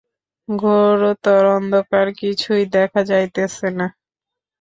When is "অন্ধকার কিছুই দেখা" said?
1.51-3.01